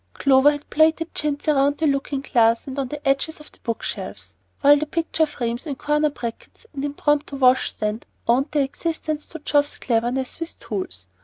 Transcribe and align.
Clover 0.15 0.49
had 0.53 0.67
plaited 0.71 1.09
the 1.13 1.13
chintz 1.13 1.47
round 1.47 1.77
the 1.77 1.85
looking 1.85 2.21
glass 2.21 2.65
and 2.65 2.79
on 2.79 2.87
the 2.87 3.07
edges 3.07 3.39
of 3.39 3.51
the 3.51 3.59
book 3.59 3.83
shelves, 3.83 4.33
while 4.61 4.75
the 4.75 4.87
picture 4.87 5.27
frames, 5.27 5.65
the 5.65 5.75
corner 5.75 6.09
brackets, 6.09 6.65
and 6.73 6.81
the 6.81 6.87
impromptu 6.87 7.35
washstand 7.35 8.07
owed 8.27 8.49
their 8.51 8.63
existence 8.63 9.27
to 9.27 9.37
Geoff's 9.37 9.77
cleverness 9.77 10.39
with 10.39 10.59
tools. 10.59 11.05